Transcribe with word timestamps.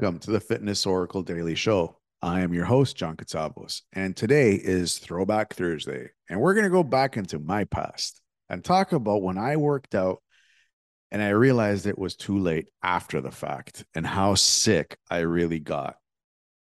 Welcome 0.00 0.20
to 0.20 0.30
the 0.30 0.40
Fitness 0.40 0.86
Oracle 0.86 1.22
Daily 1.22 1.54
Show. 1.54 1.98
I 2.22 2.40
am 2.40 2.54
your 2.54 2.64
host, 2.64 2.96
John 2.96 3.18
Katsavos, 3.18 3.82
and 3.92 4.16
today 4.16 4.54
is 4.54 4.96
Throwback 4.96 5.52
Thursday. 5.52 6.08
And 6.30 6.40
we're 6.40 6.54
going 6.54 6.64
to 6.64 6.70
go 6.70 6.82
back 6.82 7.18
into 7.18 7.38
my 7.38 7.64
past 7.64 8.22
and 8.48 8.64
talk 8.64 8.92
about 8.92 9.20
when 9.20 9.36
I 9.36 9.56
worked 9.56 9.94
out 9.94 10.22
and 11.10 11.22
I 11.22 11.28
realized 11.30 11.84
it 11.86 11.98
was 11.98 12.16
too 12.16 12.38
late 12.38 12.70
after 12.82 13.20
the 13.20 13.30
fact 13.30 13.84
and 13.94 14.06
how 14.06 14.36
sick 14.36 14.96
I 15.10 15.18
really 15.18 15.58
got 15.60 15.96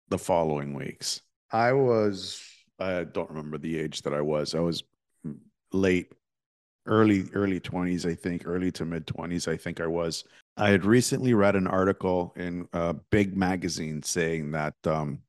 the 0.09 0.17
following 0.17 0.73
weeks. 0.73 1.21
I 1.53 1.71
was, 1.71 2.43
I 2.79 3.05
don't 3.05 3.29
remember 3.29 3.57
the 3.57 3.79
age 3.79 4.01
that 4.01 4.13
I 4.13 4.19
was. 4.19 4.55
I 4.55 4.59
was 4.59 4.83
late, 5.71 6.11
early, 6.85 7.29
early 7.33 7.61
20s, 7.61 8.05
I 8.05 8.13
think, 8.13 8.45
early 8.45 8.73
to 8.73 8.83
mid 8.83 9.07
20s, 9.07 9.47
I 9.47 9.55
think 9.55 9.79
I 9.79 9.87
was. 9.87 10.25
I 10.57 10.69
had 10.69 10.85
recently 10.85 11.33
read 11.33 11.55
an 11.55 11.67
article 11.67 12.33
in 12.35 12.67
a 12.73 12.93
big 12.93 13.37
magazine 13.37 14.03
saying 14.03 14.51
that 14.51 14.75
um, 14.85 15.19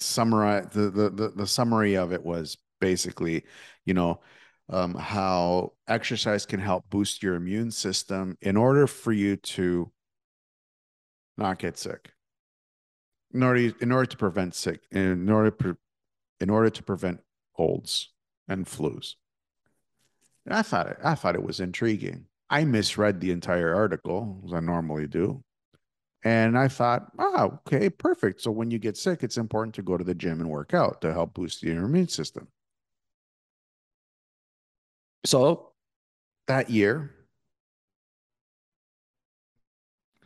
summarize 0.00 0.66
the, 0.72 0.90
the 0.90 1.10
the 1.10 1.28
the 1.30 1.46
summary 1.46 1.96
of 1.96 2.12
it 2.12 2.24
was 2.24 2.56
basically, 2.80 3.44
you 3.84 3.94
know, 3.94 4.20
um, 4.68 4.94
how 4.94 5.72
exercise 5.88 6.46
can 6.46 6.60
help 6.60 6.84
boost 6.90 7.22
your 7.22 7.34
immune 7.34 7.70
system 7.70 8.36
in 8.40 8.56
order 8.56 8.86
for 8.86 9.12
you 9.12 9.36
to 9.36 9.90
not 11.36 11.58
get 11.58 11.78
sick. 11.78 12.12
In 13.32 13.42
order, 13.42 13.72
in 13.80 13.90
order 13.90 14.06
to 14.06 14.16
prevent 14.16 14.54
sick, 14.54 14.82
in 14.92 15.28
order, 15.28 15.76
in 16.40 16.50
order 16.50 16.70
to 16.70 16.82
prevent 16.82 17.20
colds 17.56 18.12
and 18.46 18.66
flus. 18.66 19.14
And 20.46 20.54
I 20.54 20.62
thought 20.62 20.88
it, 20.88 20.98
I 21.02 21.14
thought 21.14 21.34
it 21.34 21.42
was 21.42 21.58
intriguing. 21.58 22.26
I 22.50 22.64
misread 22.64 23.20
the 23.20 23.30
entire 23.30 23.74
article, 23.74 24.42
as 24.46 24.52
I 24.52 24.60
normally 24.60 25.06
do. 25.06 25.42
And 26.24 26.56
I 26.56 26.68
thought, 26.68 27.12
oh, 27.18 27.58
okay, 27.66 27.90
perfect. 27.90 28.40
So 28.40 28.50
when 28.50 28.70
you 28.70 28.78
get 28.78 28.96
sick, 28.96 29.22
it's 29.22 29.36
important 29.36 29.74
to 29.74 29.82
go 29.82 29.98
to 29.98 30.04
the 30.04 30.14
gym 30.14 30.40
and 30.40 30.48
work 30.48 30.72
out 30.72 31.02
to 31.02 31.12
help 31.12 31.34
boost 31.34 31.62
your 31.62 31.84
immune 31.84 32.08
system. 32.08 32.48
So 35.26 35.72
that 36.46 36.70
year, 36.70 37.14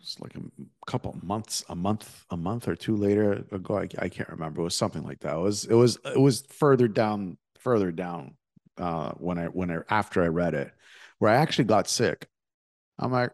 it's 0.01 0.21
like 0.21 0.37
a 0.37 0.41
couple 0.87 1.17
months, 1.23 1.65
a 1.69 1.75
month, 1.75 2.25
a 2.31 2.37
month 2.37 2.69
or 2.69 2.77
two 2.77 2.97
later 2.97 3.45
ago. 3.51 3.79
I, 3.79 3.89
I, 3.99 4.09
can't 4.09 4.29
remember. 4.29 4.61
It 4.61 4.65
was 4.65 4.77
something 4.77 5.03
like 5.03 5.21
that. 5.21 5.35
It 5.35 5.41
was, 5.41 5.65
it 5.65 5.75
was, 5.75 5.99
it 6.05 6.21
was 6.21 6.43
further 6.49 6.89
down, 6.89 7.39
further 7.59 7.91
down 7.93 8.37
uh, 8.79 9.13
when 9.19 9.39
I, 9.39 9.47
when 9.47 9.71
I, 9.71 9.79
after 9.91 10.23
I 10.23 10.29
read 10.29 10.55
it, 10.55 10.73
where 11.19 11.33
I 11.33 11.37
actually 11.37 11.65
got 11.65 11.89
sick. 11.89 12.27
I'm 12.99 13.13
like, 13.13 13.33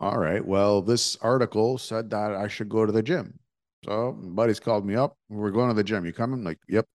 all 0.00 0.18
right, 0.18 0.44
well, 0.44 0.82
this 0.82 1.16
article 1.16 1.78
said 1.78 2.10
that 2.10 2.34
I 2.34 2.48
should 2.48 2.68
go 2.68 2.86
to 2.86 2.92
the 2.92 3.02
gym. 3.02 3.38
So 3.84 4.12
buddies 4.12 4.60
called 4.60 4.86
me 4.86 4.94
up. 4.96 5.16
We're 5.28 5.50
going 5.50 5.68
to 5.68 5.74
the 5.74 5.84
gym. 5.84 6.04
You 6.04 6.12
coming? 6.12 6.44
Like, 6.44 6.58
yep. 6.68 6.86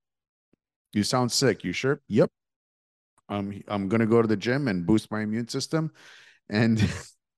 You 0.94 1.04
sound 1.04 1.32
sick. 1.32 1.64
You 1.64 1.74
sure? 1.74 2.02
Yep. 2.08 2.30
I'm 3.30 3.64
I'm 3.68 3.88
gonna 3.90 4.06
go 4.06 4.22
to 4.22 4.28
the 4.28 4.38
gym 4.38 4.68
and 4.68 4.86
boost 4.86 5.12
my 5.12 5.22
immune 5.22 5.48
system, 5.48 5.92
and 6.50 6.82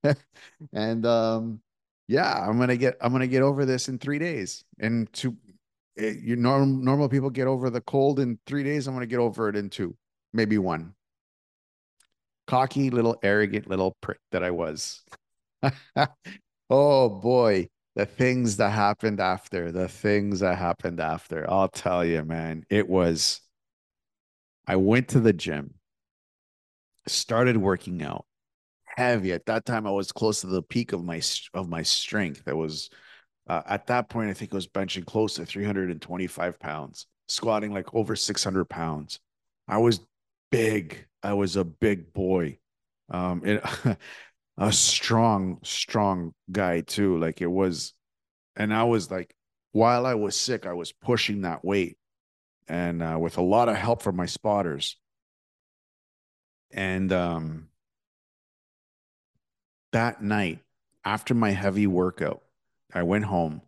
and 0.73 1.05
um, 1.05 1.61
yeah, 2.07 2.47
I'm 2.47 2.59
gonna 2.59 2.77
get 2.77 2.97
I'm 3.01 3.11
gonna 3.11 3.27
get 3.27 3.41
over 3.43 3.65
this 3.65 3.87
in 3.89 3.99
three 3.99 4.19
days. 4.19 4.63
And 4.79 5.11
to 5.13 5.35
eh, 5.97 6.15
you 6.21 6.35
normal 6.35 6.67
normal 6.67 7.09
people 7.09 7.29
get 7.29 7.47
over 7.47 7.69
the 7.69 7.81
cold 7.81 8.19
in 8.19 8.39
three 8.45 8.63
days. 8.63 8.87
I'm 8.87 8.93
gonna 8.95 9.05
get 9.05 9.19
over 9.19 9.49
it 9.49 9.55
in 9.55 9.69
two, 9.69 9.95
maybe 10.33 10.57
one. 10.57 10.93
Cocky 12.47 12.89
little 12.89 13.17
arrogant 13.23 13.67
little 13.67 13.95
prick 14.01 14.19
that 14.31 14.43
I 14.43 14.51
was. 14.51 15.03
oh 16.69 17.09
boy, 17.09 17.69
the 17.95 18.05
things 18.05 18.57
that 18.57 18.69
happened 18.69 19.19
after, 19.19 19.71
the 19.71 19.87
things 19.87 20.41
that 20.41 20.57
happened 20.57 20.99
after. 20.99 21.49
I'll 21.49 21.69
tell 21.69 22.05
you, 22.05 22.23
man, 22.23 22.65
it 22.69 22.87
was 22.87 23.41
I 24.67 24.75
went 24.77 25.09
to 25.09 25.19
the 25.19 25.33
gym, 25.33 25.75
started 27.07 27.57
working 27.57 28.01
out 28.03 28.25
heavy. 28.85 29.33
At 29.33 29.45
that 29.47 29.65
time, 29.65 29.85
I 29.87 29.91
was 29.91 30.11
close 30.11 30.41
to 30.41 30.47
the 30.47 30.61
peak 30.61 30.93
of 30.93 31.03
my 31.03 31.21
of 31.53 31.69
my 31.69 31.83
strength. 31.83 32.43
I 32.47 32.53
was 32.53 32.89
uh, 33.47 33.61
at 33.67 33.87
that 33.87 34.09
point, 34.09 34.29
I 34.29 34.33
think 34.33 34.53
I 34.53 34.57
was 34.57 34.67
benching 34.67 35.05
close 35.05 35.35
to 35.35 35.45
325 35.45 36.59
pounds, 36.59 37.07
squatting 37.27 37.73
like 37.73 37.93
over 37.93 38.15
600 38.15 38.65
pounds. 38.65 39.19
I 39.67 39.77
was 39.77 39.99
big. 40.51 41.05
I 41.23 41.33
was 41.33 41.55
a 41.55 41.63
big 41.63 42.13
boy. 42.13 42.59
Um, 43.09 43.41
it, 43.45 43.63
a 44.57 44.71
strong, 44.71 45.59
strong 45.63 46.33
guy 46.51 46.81
too. 46.81 47.17
Like 47.17 47.41
it 47.41 47.47
was, 47.47 47.93
and 48.55 48.73
I 48.73 48.83
was 48.83 49.11
like, 49.11 49.35
while 49.71 50.05
I 50.05 50.13
was 50.13 50.35
sick, 50.35 50.65
I 50.65 50.73
was 50.73 50.91
pushing 50.91 51.41
that 51.41 51.65
weight 51.65 51.97
and 52.67 53.01
uh, 53.01 53.17
with 53.19 53.37
a 53.37 53.41
lot 53.41 53.69
of 53.69 53.75
help 53.75 54.01
from 54.01 54.15
my 54.15 54.25
spotters. 54.25 54.97
And 56.71 57.11
um, 57.11 57.67
that 59.91 60.21
night, 60.21 60.59
after 61.03 61.33
my 61.33 61.51
heavy 61.51 61.87
workout, 61.87 62.41
I 62.93 63.03
went 63.03 63.25
home. 63.25 63.61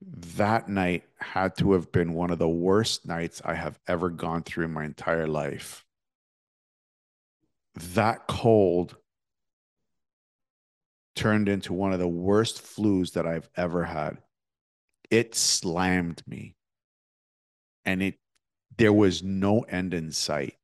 That 0.00 0.68
night 0.68 1.04
had 1.18 1.56
to 1.58 1.72
have 1.72 1.90
been 1.90 2.12
one 2.12 2.30
of 2.30 2.38
the 2.38 2.48
worst 2.48 3.06
nights 3.06 3.42
I 3.44 3.54
have 3.54 3.78
ever 3.86 4.10
gone 4.10 4.42
through 4.42 4.66
in 4.66 4.72
my 4.72 4.84
entire 4.84 5.26
life. 5.26 5.84
That 7.74 8.26
cold 8.28 8.96
turned 11.16 11.48
into 11.48 11.72
one 11.72 11.92
of 11.92 11.98
the 11.98 12.08
worst 12.08 12.62
flus 12.62 13.12
that 13.14 13.26
I've 13.26 13.48
ever 13.56 13.84
had. 13.84 14.18
It 15.10 15.34
slammed 15.34 16.22
me 16.26 16.54
and 17.84 18.02
it 18.02 18.18
there 18.76 18.92
was 18.92 19.22
no 19.22 19.62
end 19.62 19.94
in 19.94 20.12
sight. 20.12 20.54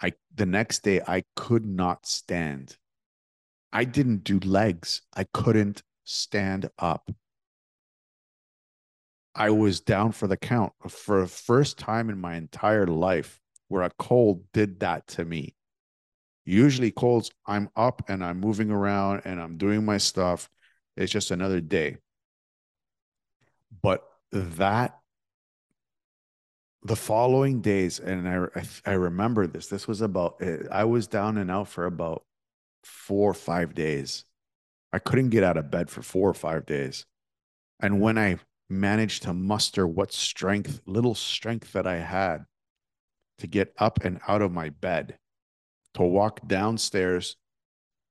I 0.00 0.14
the 0.34 0.46
next 0.46 0.84
day 0.84 1.00
I 1.06 1.24
could 1.36 1.66
not 1.66 2.06
stand. 2.06 2.76
I 3.72 3.84
didn't 3.84 4.24
do 4.24 4.38
legs. 4.38 5.02
I 5.14 5.24
couldn't 5.24 5.82
stand 6.04 6.70
up. 6.78 7.10
I 9.34 9.50
was 9.50 9.80
down 9.80 10.12
for 10.12 10.28
the 10.28 10.36
count 10.36 10.72
for 10.88 11.22
the 11.22 11.26
first 11.26 11.78
time 11.78 12.08
in 12.08 12.20
my 12.20 12.36
entire 12.36 12.86
life 12.86 13.40
where 13.68 13.82
a 13.82 13.90
cold 13.98 14.44
did 14.52 14.80
that 14.80 15.06
to 15.08 15.24
me. 15.24 15.54
Usually 16.44 16.90
colds, 16.90 17.30
I'm 17.46 17.70
up 17.74 18.02
and 18.08 18.22
I'm 18.22 18.38
moving 18.38 18.70
around 18.70 19.22
and 19.24 19.40
I'm 19.40 19.56
doing 19.56 19.84
my 19.84 19.98
stuff. 19.98 20.48
It's 20.96 21.10
just 21.10 21.30
another 21.30 21.60
day. 21.60 21.96
But 23.82 24.04
that 24.30 24.98
the 26.84 26.96
following 26.96 27.62
days, 27.62 27.98
and 27.98 28.28
I, 28.28 28.64
I, 28.84 28.92
remember 28.92 29.46
this. 29.46 29.68
This 29.68 29.88
was 29.88 30.02
about. 30.02 30.36
Eh, 30.42 30.58
I 30.70 30.84
was 30.84 31.06
down 31.06 31.38
and 31.38 31.50
out 31.50 31.68
for 31.68 31.86
about 31.86 32.24
four 32.84 33.30
or 33.30 33.34
five 33.34 33.74
days. 33.74 34.24
I 34.92 34.98
couldn't 34.98 35.30
get 35.30 35.42
out 35.42 35.56
of 35.56 35.70
bed 35.70 35.88
for 35.88 36.02
four 36.02 36.28
or 36.28 36.34
five 36.34 36.66
days, 36.66 37.06
and 37.80 38.00
when 38.00 38.18
I 38.18 38.38
managed 38.68 39.22
to 39.24 39.34
muster 39.34 39.86
what 39.86 40.12
strength, 40.12 40.80
little 40.86 41.14
strength 41.14 41.72
that 41.72 41.86
I 41.86 41.96
had, 41.96 42.44
to 43.38 43.46
get 43.46 43.74
up 43.78 44.04
and 44.04 44.20
out 44.26 44.42
of 44.42 44.52
my 44.52 44.70
bed, 44.70 45.18
to 45.94 46.02
walk 46.02 46.46
downstairs, 46.46 47.36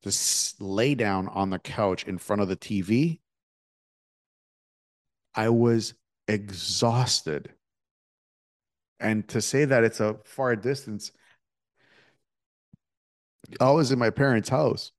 to 0.04 0.14
lay 0.60 0.96
down 0.96 1.28
on 1.30 1.50
the 1.50 1.60
couch 1.60 2.04
in 2.04 2.18
front 2.18 2.42
of 2.42 2.48
the 2.48 2.58
TV, 2.58 3.20
I 5.36 5.50
was 5.50 5.94
exhausted 6.28 7.54
and 9.04 9.28
to 9.28 9.42
say 9.42 9.66
that 9.66 9.84
it's 9.84 10.00
a 10.00 10.16
far 10.24 10.56
distance, 10.56 11.12
I 13.60 13.72
was 13.72 13.92
in 13.92 14.00
my 14.00 14.10
parents' 14.10 14.50
house. 14.50 14.92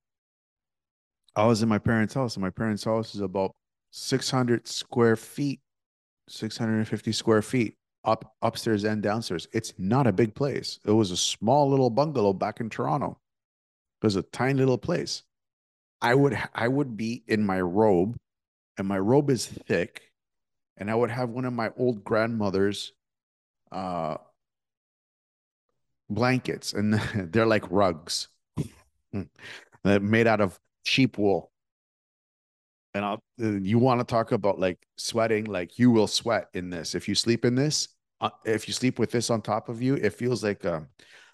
I 1.34 1.46
was 1.46 1.62
in 1.62 1.68
my 1.68 1.78
parents' 1.78 2.14
house, 2.14 2.36
and 2.36 2.42
my 2.42 2.50
parents' 2.50 2.84
house 2.84 3.14
is 3.14 3.22
about 3.22 3.52
600 3.96 4.66
square 4.66 5.14
feet, 5.14 5.60
650 6.28 7.12
square 7.12 7.42
feet 7.42 7.76
up 8.04 8.34
upstairs 8.42 8.82
and 8.82 9.00
downstairs. 9.00 9.46
It's 9.52 9.72
not 9.78 10.08
a 10.08 10.12
big 10.12 10.34
place. 10.34 10.80
It 10.84 10.90
was 10.90 11.12
a 11.12 11.16
small 11.16 11.70
little 11.70 11.90
bungalow 11.90 12.32
back 12.32 12.58
in 12.58 12.68
Toronto. 12.68 13.16
It 14.02 14.06
was 14.06 14.16
a 14.16 14.22
tiny 14.22 14.58
little 14.58 14.78
place. 14.78 15.22
I 16.02 16.16
would 16.16 16.36
I 16.52 16.66
would 16.66 16.96
be 16.96 17.22
in 17.28 17.46
my 17.46 17.60
robe, 17.60 18.16
and 18.76 18.88
my 18.88 18.98
robe 18.98 19.30
is 19.30 19.46
thick, 19.46 20.02
and 20.76 20.90
I 20.90 20.96
would 20.96 21.10
have 21.10 21.30
one 21.30 21.44
of 21.44 21.52
my 21.52 21.70
old 21.76 22.02
grandmother's 22.02 22.92
uh, 23.70 24.16
blankets, 26.10 26.72
and 26.72 26.94
they're 27.32 27.46
like 27.46 27.70
rugs. 27.70 28.26
They're 29.84 30.00
made 30.00 30.26
out 30.26 30.40
of 30.40 30.58
sheep 30.84 31.16
wool. 31.16 31.52
And 32.94 33.04
I'll, 33.04 33.20
you 33.38 33.78
want 33.78 34.00
to 34.00 34.04
talk 34.04 34.30
about 34.30 34.60
like 34.60 34.78
sweating, 34.96 35.46
like 35.46 35.78
you 35.78 35.90
will 35.90 36.06
sweat 36.06 36.46
in 36.54 36.70
this. 36.70 36.94
If 36.94 37.08
you 37.08 37.14
sleep 37.16 37.44
in 37.44 37.56
this, 37.56 37.88
uh, 38.20 38.30
if 38.44 38.68
you 38.68 38.74
sleep 38.74 39.00
with 39.00 39.10
this 39.10 39.30
on 39.30 39.42
top 39.42 39.68
of 39.68 39.82
you, 39.82 39.96
it 39.96 40.12
feels 40.12 40.44
like 40.44 40.64
a, 40.64 40.86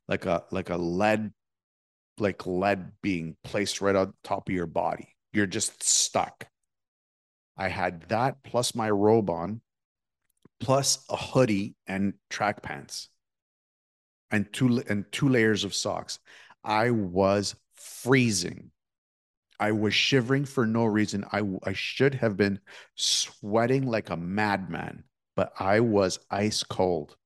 like 0.09 0.25
a, 0.25 0.43
like 0.51 0.71
a 0.71 0.77
lead, 0.77 1.33
like 2.19 2.47
lead 2.47 2.93
being 3.03 3.37
placed 3.45 3.81
right 3.83 3.95
on 3.95 4.15
top 4.25 4.49
of 4.49 4.55
your 4.55 4.67
body. 4.67 5.15
You're 5.33 5.47
just 5.47 5.83
stuck. 5.83 6.47
I 7.57 7.69
had 7.69 8.09
that 8.09 8.43
plus 8.43 8.75
my 8.75 8.89
robe 8.89 9.29
on, 9.29 9.61
plus 10.61 11.05
a 11.11 11.17
hoodie 11.17 11.75
and 11.87 12.15
track 12.31 12.63
pants, 12.63 13.09
and 14.31 14.51
two 14.53 14.83
and 14.89 15.05
two 15.13 15.29
layers 15.29 15.65
of 15.65 15.75
socks. 15.75 16.19
I 16.65 16.91
was 16.91 17.55
freezing. 17.75 18.71
I 19.61 19.73
was 19.73 19.95
shivering 19.95 20.47
for 20.47 20.67
no 20.67 20.87
reason. 20.87 21.25
I 21.31 21.43
I 21.62 21.75
should 21.75 22.15
have 22.15 22.37
been 22.37 22.61
sweating 22.97 23.87
like 23.87 24.09
a 24.09 24.17
madman, 24.17 25.05
but 25.37 25.53
I 25.59 25.81
was 25.81 26.19
ice 26.31 26.62
cold. 26.62 27.17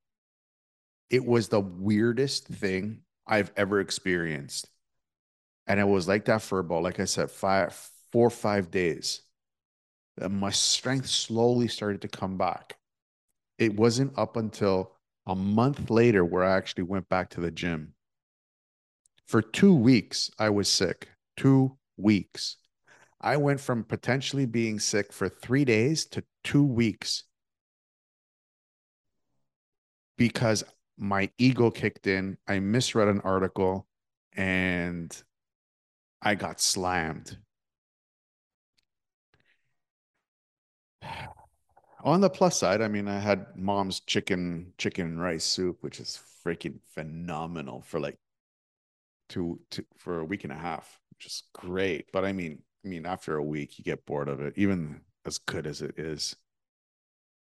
It 1.11 1.25
was 1.25 1.49
the 1.49 1.61
weirdest 1.61 2.49
thing 2.49 3.03
I've 3.25 3.53
ever 3.57 3.79
experienced. 3.79 4.69
And 5.69 5.79
it 5.79 5.87
was 5.87 6.09
like 6.09 6.25
that 6.25 6.43
for 6.43 6.59
about, 6.59 6.83
like 6.83 6.99
I 6.99 7.05
said, 7.05 7.31
five, 7.31 7.73
four 8.13 8.27
or 8.27 8.31
five 8.31 8.71
days. 8.71 9.23
And 10.21 10.39
my 10.41 10.51
strength 10.51 11.09
slowly 11.09 11.69
started 11.69 12.03
to 12.03 12.09
come 12.09 12.37
back. 12.37 12.77
It 13.59 13.77
wasn't 13.77 14.19
up 14.19 14.37
until 14.37 14.93
a 15.27 15.37
month 15.37 15.89
later 15.89 16.25
where 16.25 16.45
I 16.45 16.57
actually 16.57 16.83
went 16.83 17.09
back 17.09 17.31
to 17.31 17.41
the 17.41 17.53
gym. 17.53 17.95
For 19.27 19.41
two 19.41 19.75
weeks, 19.75 20.31
I 20.39 20.51
was 20.51 20.69
sick. 20.69 21.09
Two 21.37 21.79
weeks. 21.97 22.57
I 23.21 23.37
went 23.37 23.61
from 23.61 23.85
potentially 23.85 24.47
being 24.47 24.79
sick 24.79 25.13
for 25.13 25.29
three 25.29 25.65
days 25.65 26.05
to 26.07 26.25
two 26.43 26.65
weeks 26.65 27.25
because 30.17 30.65
my 30.99 31.31
ego 31.39 31.71
kicked 31.71 32.07
in. 32.07 32.37
I 32.47 32.59
misread 32.61 33.09
an 33.09 33.21
article 33.23 33.87
and 34.37 35.15
I 36.23 36.35
got 36.35 36.61
slammed. 36.61 37.39
On 42.05 42.21
the 42.21 42.29
plus 42.29 42.59
side, 42.59 42.83
I 42.83 42.89
mean, 42.89 43.09
I 43.09 43.19
had 43.19 43.47
mom's 43.57 44.01
chicken 44.01 44.75
chicken 44.77 45.07
and 45.07 45.21
rice 45.21 45.45
soup, 45.45 45.79
which 45.81 46.01
is 46.01 46.21
freaking 46.45 46.79
phenomenal 46.95 47.81
for 47.81 47.99
like 47.99 48.19
two, 49.31 49.61
two 49.71 49.85
for 49.97 50.21
a 50.21 50.25
week 50.25 50.45
and 50.45 50.53
a 50.53 50.57
half, 50.57 51.01
which 51.17 51.27
is 51.27 51.45
great. 51.53 52.07
But 52.13 52.25
I 52.25 52.33
mean, 52.33 52.63
I 52.85 52.89
mean, 52.89 53.07
after 53.07 53.37
a 53.37 53.43
week, 53.43 53.79
you 53.79 53.85
get 53.85 54.07
bored 54.07 54.29
of 54.29 54.41
it, 54.41 54.55
even 54.57 55.01
as 55.25 55.39
good 55.39 55.67
as 55.67 55.83
it 55.83 55.99
is. 55.99 56.37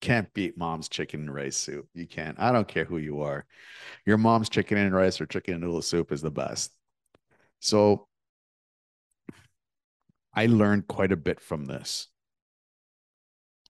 Can't 0.02 0.32
beat 0.34 0.58
mom's 0.58 0.88
chicken 0.88 1.22
and 1.22 1.34
rice 1.34 1.58
soup. 1.58 1.88
You 1.94 2.06
can't. 2.08 2.40
I 2.40 2.52
don't 2.52 2.68
care 2.68 2.86
who 2.86 2.98
you 2.98 3.22
are. 3.22 3.46
Your 4.06 4.18
mom's 4.18 4.50
chicken 4.50 4.78
and 4.78 4.94
rice 4.94 5.20
or 5.20 5.26
chicken 5.26 5.56
and 5.56 5.64
noodle 5.64 5.82
soup 5.82 6.12
is 6.12 6.22
the 6.22 6.32
best. 6.32 6.72
So 7.60 8.08
I 10.34 10.46
learned 10.46 10.88
quite 10.88 11.12
a 11.12 11.18
bit 11.18 11.40
from 11.40 11.66
this. 11.66 12.08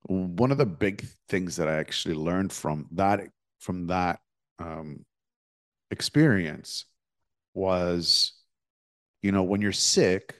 One 0.07 0.51
of 0.51 0.57
the 0.57 0.65
big 0.65 1.05
things 1.29 1.55
that 1.55 1.67
I 1.67 1.75
actually 1.75 2.15
learned 2.15 2.51
from 2.51 2.87
that 2.91 3.21
from 3.59 3.87
that 3.87 4.19
um, 4.59 5.05
experience 5.89 6.85
was, 7.53 8.33
you 9.25 9.31
know, 9.31 9.41
when 9.41 9.59
you're 9.59 9.71
sick, 9.71 10.35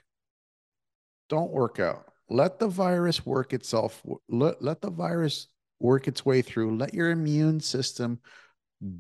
don't 1.28 1.52
work 1.52 1.80
out. 1.80 2.06
Let 2.30 2.60
the 2.60 2.68
virus 2.68 3.26
work 3.26 3.52
itself. 3.52 4.04
Let, 4.30 4.62
let 4.62 4.80
the 4.80 4.92
virus 4.92 5.48
work 5.80 6.08
its 6.08 6.24
way 6.24 6.44
through. 6.44 6.78
Let 6.78 6.94
your 6.94 7.10
immune 7.10 7.60
system 7.60 8.20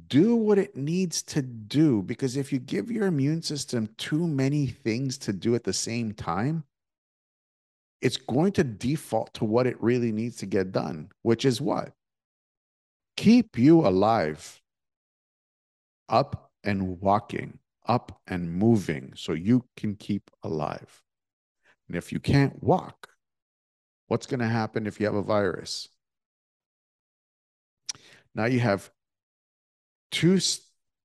do 0.07 0.35
what 0.35 0.57
it 0.57 0.75
needs 0.75 1.21
to 1.21 1.43
do. 1.43 2.01
Because 2.01 2.35
if 2.35 2.51
you 2.51 2.57
give 2.57 2.89
your 2.89 3.05
immune 3.05 3.43
system 3.43 3.87
too 3.99 4.25
many 4.27 4.65
things 4.65 5.19
to 5.19 5.33
do 5.33 5.53
at 5.53 5.63
the 5.63 5.71
same 5.71 6.13
time, 6.13 6.63
it's 8.01 8.17
going 8.17 8.53
to 8.53 8.63
default 8.63 9.35
to 9.35 9.45
what 9.45 9.67
it 9.67 9.79
really 9.79 10.11
needs 10.11 10.37
to 10.37 10.47
get 10.47 10.71
done, 10.71 11.09
which 11.21 11.45
is 11.45 11.61
what? 11.61 11.93
Keep 13.17 13.59
you 13.59 13.85
alive, 13.85 14.59
up 16.09 16.49
and 16.63 16.99
walking, 16.99 17.59
up 17.87 18.19
and 18.27 18.51
moving 18.51 19.13
so 19.15 19.33
you 19.33 19.65
can 19.77 19.95
keep 19.95 20.29
alive. 20.43 21.01
And 21.87 21.95
if 21.97 22.11
you 22.11 22.19
can't 22.19 22.61
walk, 22.63 23.09
what's 24.07 24.25
going 24.25 24.39
to 24.39 24.47
happen 24.47 24.87
if 24.87 24.99
you 24.99 25.05
have 25.05 25.15
a 25.15 25.21
virus? 25.21 25.87
Now 28.33 28.45
you 28.45 28.59
have 28.59 28.89
two 30.11 30.39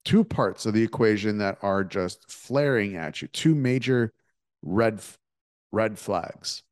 two 0.04 0.24
parts 0.24 0.66
of 0.66 0.74
the 0.74 0.82
equation 0.82 1.38
that 1.38 1.58
are 1.62 1.84
just 1.84 2.30
flaring 2.30 2.96
at 2.96 3.20
you, 3.20 3.28
two 3.28 3.54
major 3.54 4.12
red 4.62 5.00
red 5.72 5.98
flags. 5.98 6.62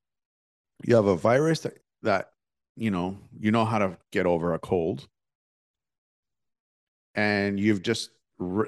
You 0.84 0.96
have 0.96 1.06
a 1.06 1.16
virus 1.16 1.60
that, 1.60 1.78
that 2.02 2.30
you 2.76 2.90
know, 2.90 3.18
you 3.38 3.50
know 3.50 3.64
how 3.64 3.78
to 3.78 3.98
get 4.12 4.26
over 4.26 4.54
a 4.54 4.58
cold. 4.58 5.06
And 7.14 7.58
you've 7.58 7.82
just 7.82 8.10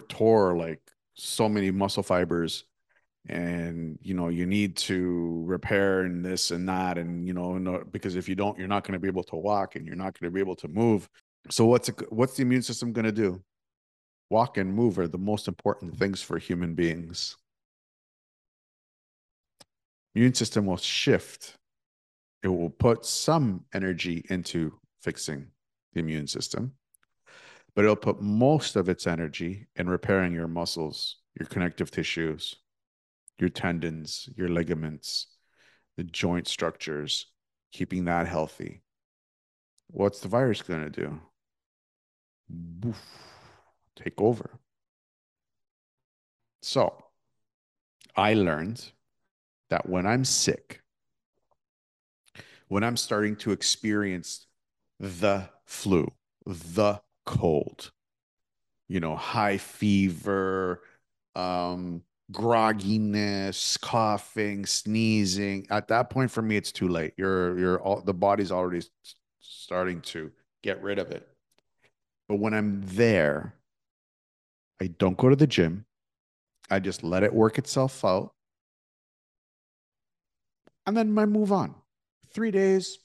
tore 0.08 0.56
like 0.56 0.81
so 1.15 1.49
many 1.49 1.71
muscle 1.71 2.03
fibers 2.03 2.65
and 3.29 3.99
you 4.01 4.15
know 4.15 4.29
you 4.29 4.47
need 4.47 4.77
to 4.77 5.43
repair 5.47 6.03
and 6.03 6.25
this 6.25 6.51
and 6.51 6.69
that 6.69 6.97
and 6.97 7.27
you 7.27 7.35
know 7.35 7.85
because 7.91 8.17
if 8.17 8.29
you 8.29 8.35
don't 8.35 8.59
you're 8.59 8.67
not 8.67 8.83
going 8.83 8.95
to 8.95 8.99
be 8.99 9.09
able 9.09 9.23
to 9.23 9.37
walk 9.37 9.77
and 9.77 9.87
you're 9.87 9.95
not 9.95 10.19
going 10.19 10.31
to 10.31 10.35
be 10.35 10.41
able 10.41 10.57
to 10.57 10.69
move 10.69 11.07
so 11.49 11.65
what's 11.65 11.89
what's 12.11 12.37
the 12.37 12.43
immune 12.43 12.62
system 12.62 12.93
going 12.93 13.07
to 13.07 13.12
do? 13.12 13.43
Walk 14.29 14.59
and 14.59 14.73
move 14.73 14.99
are 14.99 15.09
the 15.09 15.19
most 15.19 15.49
important 15.49 15.97
things 15.99 16.21
for 16.21 16.39
human 16.39 16.75
beings. 16.75 17.37
Immune 20.15 20.35
system 20.35 20.67
will 20.67 20.77
shift. 20.77 21.57
It 22.43 22.49
will 22.49 22.71
put 22.71 23.05
some 23.07 23.65
energy 23.73 24.25
into 24.29 24.79
fixing 25.03 25.49
the 25.93 26.01
immune 26.01 26.27
system, 26.27 26.73
but 27.75 27.84
it'll 27.84 27.96
put 27.96 28.20
most 28.20 28.76
of 28.76 28.88
its 28.88 29.06
energy 29.06 29.67
in 29.76 29.88
repairing 29.88 30.32
your 30.32 30.49
muscles, 30.49 31.17
your 31.38 31.46
connective 31.46 31.90
tissues, 31.90 32.56
your 33.38 33.49
tendons, 33.50 34.28
your 34.37 34.49
ligaments, 34.49 35.26
the 35.96 36.05
joint 36.05 36.46
structures, 36.46 37.26
keeping 37.73 38.04
that 38.04 38.26
healthy. 38.26 38.83
What's 39.88 40.21
the 40.21 40.28
virus 40.28 40.62
going 40.62 40.90
to 40.90 41.21
do? 42.71 42.92
Take 43.97 44.21
over. 44.21 44.59
So 46.62 47.04
I 48.16 48.35
learned 48.35 48.92
that 49.71 49.88
when 49.88 50.06
I'm 50.06 50.25
sick, 50.25 50.83
when 52.68 52.85
I'm 52.85 52.97
starting 52.97 53.37
to 53.37 53.52
experience 53.52 54.47
the 54.99 55.49
flu, 55.64 56.12
the 56.47 57.00
cold, 57.27 57.91
you 58.89 59.00
know, 59.00 59.17
high 59.17 59.59
fever, 59.59 60.83
um, 61.35 62.03
grogginess, 62.33 63.81
coughing, 63.81 64.67
sneezing. 64.67 65.67
At 65.71 65.89
that 65.89 66.11
point, 66.11 66.31
for 66.31 66.43
me, 66.43 66.57
it's 66.57 66.73
too 66.73 66.89
late. 66.89 67.15
You're, 67.17 67.59
you're 67.59 67.81
all 67.81 68.00
the 68.00 68.15
body's 68.15 68.53
already 68.53 68.83
starting 69.41 70.00
to 70.03 70.31
get 70.62 70.83
rid 70.83 70.99
of 70.99 71.11
it. 71.11 71.27
But 72.29 72.37
when 72.37 72.55
I'm 72.55 72.83
there, 72.87 73.55
I 74.81 74.87
don't 74.87 75.17
go 75.17 75.29
to 75.29 75.37
the 75.37 75.47
gym. 75.47 75.85
I 76.71 76.79
just 76.79 77.03
let 77.03 77.23
it 77.23 77.35
work 77.35 77.59
itself 77.59 78.05
out. 78.05 78.33
And 80.87 80.97
then 80.97 81.19
I 81.19 81.27
move 81.27 81.53
on. 81.53 81.75
Three 82.33 82.50
days, 82.50 82.99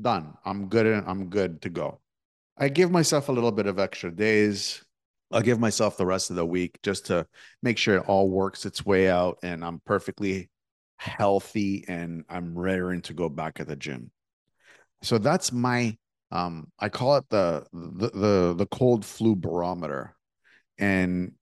done. 0.00 0.36
I'm 0.44 0.68
good. 0.68 0.86
I'm 1.06 1.26
good 1.26 1.62
to 1.62 1.68
go. 1.68 2.00
I 2.56 2.68
give 2.68 2.90
myself 2.90 3.28
a 3.28 3.32
little 3.32 3.52
bit 3.52 3.66
of 3.66 3.78
extra 3.78 4.10
days. 4.10 4.84
I'll 5.32 5.42
give 5.42 5.58
myself 5.58 5.96
the 5.96 6.06
rest 6.06 6.30
of 6.30 6.36
the 6.36 6.46
week 6.46 6.78
just 6.82 7.06
to 7.06 7.26
make 7.62 7.78
sure 7.78 7.96
it 7.96 8.08
all 8.08 8.30
works 8.30 8.66
its 8.66 8.86
way 8.86 9.08
out 9.08 9.38
and 9.42 9.64
I'm 9.64 9.80
perfectly 9.84 10.50
healthy 10.96 11.84
and 11.88 12.24
I'm 12.28 12.56
raring 12.56 13.02
to 13.02 13.14
go 13.14 13.28
back 13.28 13.58
at 13.58 13.66
the 13.66 13.76
gym. 13.76 14.10
So 15.02 15.18
that's 15.18 15.52
my 15.52 15.96
um, 16.30 16.68
I 16.78 16.88
call 16.88 17.16
it 17.16 17.28
the, 17.30 17.64
the 17.72 18.10
the 18.10 18.54
the 18.58 18.66
cold 18.66 19.04
flu 19.04 19.36
barometer, 19.36 20.16
and 20.78 21.32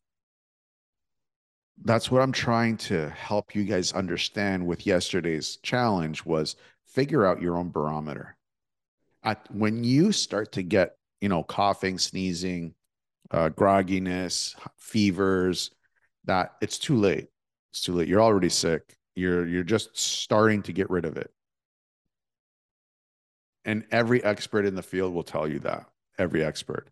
that's 1.83 2.11
what 2.11 2.21
I'm 2.21 2.33
trying 2.33 2.77
to 2.79 3.09
help 3.11 3.55
you 3.55 3.65
guys 3.65 3.93
understand 3.93 4.67
with 4.67 4.87
yesterday's 4.87 5.57
challenge 5.63 6.27
was 6.27 6.57
figure 6.87 7.25
out 7.25 7.41
your 7.41 7.57
own 7.57 7.71
barometer. 7.71 8.37
At, 9.25 9.49
when 9.51 9.83
you 9.83 10.13
start 10.13 10.53
to 10.53 10.63
get 10.63 10.97
you 11.23 11.29
know 11.29 11.43
coughing, 11.45 11.99
sneezing, 11.99 12.75
uh, 13.31 13.49
grogginess, 13.49 14.55
fevers, 14.77 15.71
that 16.25 16.53
it's 16.61 16.79
too 16.79 16.97
late. 16.97 17.29
It's 17.71 17.81
too 17.81 17.95
late. 17.95 18.09
You're 18.09 18.21
already 18.21 18.51
sick. 18.51 18.97
You're 19.15 19.47
you're 19.47 19.63
just 19.63 19.97
starting 19.97 20.63
to 20.65 20.73
get 20.73 20.91
rid 20.91 21.07
of 21.07 21.17
it. 21.17 21.31
And 23.65 23.85
every 23.93 24.23
expert 24.23 24.67
in 24.67 24.75
the 24.75 24.83
field 24.83 25.15
will 25.15 25.23
tell 25.23 25.47
you 25.47 25.61
that. 25.61 25.87
Every 26.19 26.45
expert. 26.45 26.91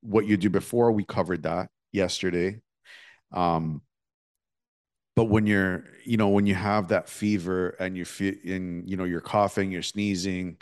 What 0.00 0.26
you 0.26 0.36
do 0.36 0.48
before, 0.48 0.92
we 0.92 1.04
covered 1.04 1.42
that 1.42 1.68
yesterday. 1.90 2.60
Um, 3.32 3.82
but 5.16 5.24
when 5.24 5.46
you're, 5.46 5.84
you 6.04 6.16
know, 6.16 6.28
when 6.28 6.46
you 6.46 6.54
have 6.54 6.88
that 6.88 7.08
fever 7.08 7.70
and 7.80 7.96
you 7.96 8.04
feel, 8.04 8.34
and 8.46 8.88
you 8.88 8.96
know, 8.96 9.04
you're 9.04 9.20
coughing, 9.20 9.72
you're 9.72 9.82
sneezing, 9.82 10.56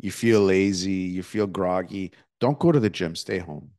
you 0.00 0.12
feel 0.12 0.42
lazy, 0.42 0.92
you 0.92 1.22
feel 1.22 1.46
groggy, 1.46 2.12
don't 2.44 2.58
go 2.58 2.70
to 2.70 2.78
the 2.78 2.90
gym, 2.90 3.16
stay 3.16 3.38
home. 3.38 3.70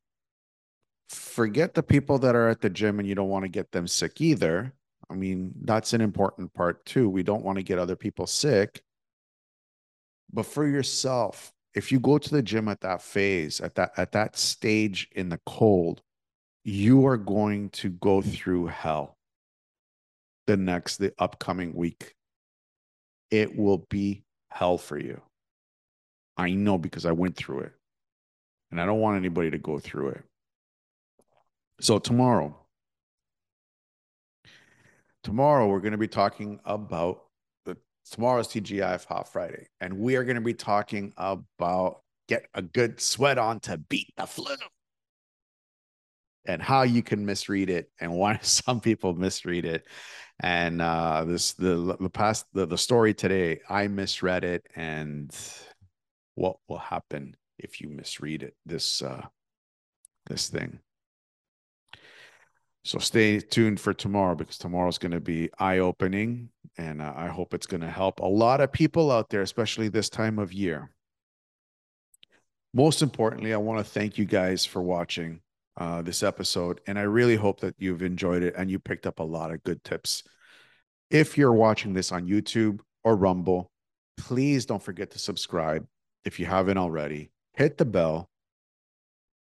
Forget 1.10 1.76
the 1.76 1.84
people 1.84 2.18
that 2.18 2.36
are 2.36 2.50
at 2.50 2.62
the 2.62 2.70
gym 2.72 2.98
and 2.98 3.08
you 3.08 3.14
don't 3.14 3.30
want 3.30 3.46
to 3.46 3.50
get 3.50 3.72
them 3.72 3.88
sick 3.88 4.20
either. 4.22 4.74
I 5.08 5.14
mean, 5.14 5.54
that's 5.66 5.94
an 5.94 6.02
important 6.02 6.52
part 6.52 6.84
too. 6.84 7.08
We 7.08 7.22
don't 7.22 7.44
want 7.44 7.60
to 7.60 7.64
get 7.64 7.78
other 7.78 7.96
people 7.96 8.26
sick. 8.26 8.82
But 10.34 10.48
for 10.48 10.66
yourself, 10.66 11.54
if 11.76 11.92
you 11.92 12.00
go 12.00 12.18
to 12.18 12.30
the 12.32 12.42
gym 12.42 12.68
at 12.68 12.82
that 12.82 13.04
phase, 13.04 13.62
at 13.62 13.76
that 13.76 13.92
at 13.98 14.14
that 14.14 14.36
stage 14.36 15.10
in 15.12 15.30
the 15.30 15.40
cold, 15.46 16.02
you 16.64 17.06
are 17.06 17.18
going 17.18 17.70
to 17.70 17.92
go 17.92 18.24
through 18.24 18.66
hell 18.66 19.16
the 20.48 20.58
next 20.58 20.98
the 20.98 21.14
upcoming 21.20 21.76
week. 21.76 22.16
It 23.30 23.56
will 23.56 23.86
be 23.92 24.24
hell 24.50 24.80
for 24.80 24.98
you. 24.98 25.22
I 26.36 26.54
know 26.54 26.80
because 26.80 27.06
I 27.06 27.12
went 27.12 27.36
through 27.36 27.60
it. 27.60 27.74
And 28.72 28.82
I 28.82 28.86
don't 28.86 29.00
want 29.00 29.18
anybody 29.18 29.52
to 29.52 29.58
go 29.58 29.80
through 29.80 30.10
it. 30.10 30.24
So 31.82 32.00
tomorrow, 32.00 32.58
tomorrow 35.24 35.68
we're 35.68 35.82
going 35.82 35.92
to 35.92 35.98
be 35.98 36.08
talking 36.08 36.60
about 36.64 37.24
the 37.66 37.78
tomorrow's 38.10 38.48
TGIF 38.48 39.06
Hot 39.06 39.32
Friday, 39.32 39.68
and 39.82 40.00
we 40.00 40.16
are 40.16 40.24
going 40.24 40.36
to 40.36 40.42
be 40.42 40.54
talking 40.54 41.14
about 41.18 42.02
get 42.30 42.46
a 42.54 42.62
good 42.62 43.02
sweat 43.02 43.38
on 43.38 43.60
to 43.62 43.78
beat 43.78 44.14
the 44.16 44.26
flu, 44.26 44.56
and 46.46 46.62
how 46.62 46.84
you 46.84 47.04
can 47.04 47.26
misread 47.26 47.70
it, 47.70 47.90
and 48.00 48.14
why 48.14 48.40
some 48.42 48.80
people 48.80 49.14
misread 49.14 49.66
it. 49.66 49.86
And 50.40 50.82
uh, 50.82 51.26
this 51.26 51.54
the 51.54 51.98
the 52.00 52.10
past 52.10 52.46
the 52.54 52.66
the 52.66 52.78
story 52.78 53.14
today, 53.14 53.60
I 53.70 53.88
misread 53.90 54.46
it, 54.46 54.66
and 54.76 55.30
what 56.36 56.56
will 56.70 56.78
happen 56.78 57.36
if 57.58 57.82
you 57.82 57.90
misread 57.90 58.44
it 58.44 58.56
this 58.66 59.02
uh, 59.02 59.26
this 60.28 60.50
thing. 60.50 60.80
So 62.84 63.00
stay 63.00 63.40
tuned 63.40 63.80
for 63.80 63.94
tomorrow 63.94 64.36
because 64.36 64.60
tomorrow 64.60 64.90
is 64.90 65.00
going 65.00 65.12
to 65.12 65.20
be 65.20 65.50
eye 65.58 65.80
opening 65.80 66.50
and 66.78 67.02
uh, 67.02 67.14
I 67.16 67.28
hope 67.28 67.54
it's 67.54 67.66
going 67.66 67.82
to 67.82 67.90
help 67.90 68.20
a 68.20 68.28
lot 68.28 68.62
of 68.62 68.72
people 68.72 69.12
out 69.12 69.30
there, 69.30 69.42
especially 69.42 69.88
this 69.88 70.10
time 70.10 70.38
of 70.38 70.54
year. 70.54 70.92
Most 72.76 73.02
importantly, 73.02 73.54
I 73.54 73.58
want 73.58 73.80
to 73.80 73.92
thank 73.92 74.18
you 74.18 74.26
guys 74.26 74.66
for 74.66 74.84
watching 74.84 75.40
uh, 75.78 76.02
this 76.02 76.24
episode. 76.24 76.82
And 76.88 77.00
I 77.00 77.04
really 77.04 77.36
hope 77.36 77.62
that 77.62 77.76
you've 77.80 78.02
enjoyed 78.02 78.44
it 78.44 78.54
and 78.58 78.70
you 78.70 78.80
picked 78.80 79.08
up 79.08 79.20
a 79.20 79.24
lot 79.24 79.52
of 79.52 79.64
good 79.64 79.84
tips. 79.84 80.24
If 81.10 81.38
you're 81.38 81.54
watching 81.54 81.94
this 81.94 82.12
on 82.12 82.28
YouTube 82.28 82.80
or 83.04 83.16
Rumble, 83.16 83.72
please 84.18 84.66
don't 84.66 84.84
forget 84.84 85.12
to 85.12 85.20
subscribe 85.20 85.86
if 86.24 86.40
you 86.40 86.46
haven't 86.46 86.78
already. 86.78 87.32
Hit 87.56 87.78
the 87.78 87.86
bell 87.86 88.30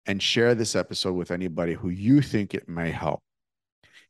and 0.06 0.22
share 0.22 0.54
this 0.54 0.74
episode 0.74 1.12
with 1.12 1.30
anybody 1.30 1.74
who 1.74 1.90
you 1.90 2.22
think 2.22 2.54
it 2.54 2.68
may 2.68 2.90
help. 2.90 3.20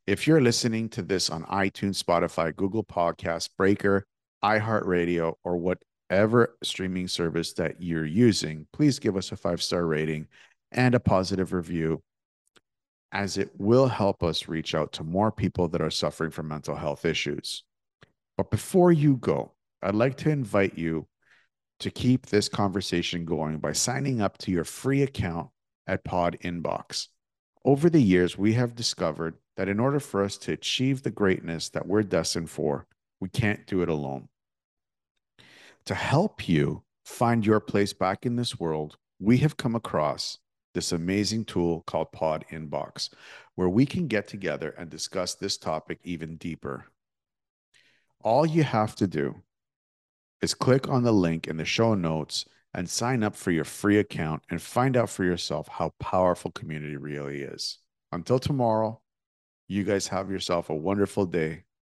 If 0.06 0.26
you're 0.26 0.40
listening 0.40 0.88
to 0.90 1.02
this 1.02 1.28
on 1.28 1.42
iTunes, 1.44 2.02
Spotify, 2.02 2.54
Google 2.54 2.84
Podcasts, 2.84 3.50
Breaker, 3.58 4.06
iHeartRadio, 4.44 5.34
or 5.42 5.56
whatever 5.56 6.56
streaming 6.62 7.08
service 7.08 7.52
that 7.54 7.82
you're 7.82 8.06
using, 8.06 8.68
please 8.72 9.00
give 9.00 9.16
us 9.16 9.32
a 9.32 9.36
five 9.36 9.60
star 9.60 9.84
rating 9.84 10.28
and 10.70 10.94
a 10.94 11.00
positive 11.00 11.52
review, 11.52 12.00
as 13.10 13.36
it 13.36 13.50
will 13.58 13.88
help 13.88 14.22
us 14.22 14.46
reach 14.46 14.76
out 14.76 14.92
to 14.92 15.02
more 15.02 15.32
people 15.32 15.66
that 15.68 15.82
are 15.82 15.90
suffering 15.90 16.30
from 16.30 16.46
mental 16.46 16.76
health 16.76 17.04
issues. 17.04 17.64
But 18.36 18.52
before 18.52 18.92
you 18.92 19.16
go, 19.16 19.54
I'd 19.82 19.96
like 19.96 20.16
to 20.18 20.30
invite 20.30 20.78
you 20.78 21.08
to 21.80 21.90
keep 21.90 22.26
this 22.26 22.48
conversation 22.48 23.24
going 23.24 23.58
by 23.58 23.72
signing 23.72 24.20
up 24.20 24.38
to 24.38 24.50
your 24.50 24.64
free 24.64 25.02
account 25.02 25.48
at 25.86 26.04
PodInBox. 26.04 27.08
Over 27.64 27.90
the 27.90 28.02
years, 28.02 28.36
we 28.36 28.54
have 28.54 28.74
discovered 28.74 29.36
that 29.56 29.68
in 29.68 29.80
order 29.80 30.00
for 30.00 30.22
us 30.22 30.36
to 30.38 30.52
achieve 30.52 31.02
the 31.02 31.10
greatness 31.10 31.68
that 31.70 31.86
we're 31.86 32.02
destined 32.02 32.50
for, 32.50 32.86
we 33.20 33.28
can't 33.28 33.66
do 33.66 33.82
it 33.82 33.88
alone. 33.88 34.28
To 35.86 35.94
help 35.94 36.48
you 36.48 36.82
find 37.04 37.44
your 37.44 37.60
place 37.60 37.92
back 37.92 38.26
in 38.26 38.36
this 38.36 38.60
world, 38.60 38.96
we 39.18 39.38
have 39.38 39.56
come 39.56 39.74
across 39.74 40.38
this 40.74 40.92
amazing 40.92 41.44
tool 41.44 41.82
called 41.86 42.12
PodInBox, 42.12 43.10
where 43.54 43.68
we 43.68 43.86
can 43.86 44.06
get 44.06 44.28
together 44.28 44.74
and 44.78 44.90
discuss 44.90 45.34
this 45.34 45.56
topic 45.56 45.98
even 46.04 46.36
deeper. 46.36 46.84
All 48.22 48.46
you 48.46 48.62
have 48.62 48.94
to 48.96 49.06
do 49.06 49.42
is 50.40 50.54
click 50.54 50.88
on 50.88 51.02
the 51.02 51.12
link 51.12 51.46
in 51.46 51.56
the 51.56 51.64
show 51.64 51.94
notes 51.94 52.44
and 52.74 52.88
sign 52.88 53.22
up 53.22 53.34
for 53.34 53.50
your 53.50 53.64
free 53.64 53.98
account 53.98 54.42
and 54.50 54.60
find 54.60 54.96
out 54.96 55.10
for 55.10 55.24
yourself 55.24 55.68
how 55.68 55.92
powerful 55.98 56.50
community 56.50 56.96
really 56.96 57.42
is. 57.42 57.78
Until 58.12 58.38
tomorrow, 58.38 59.00
you 59.66 59.84
guys 59.84 60.08
have 60.08 60.30
yourself 60.30 60.70
a 60.70 60.74
wonderful 60.74 61.26
day 61.26 61.64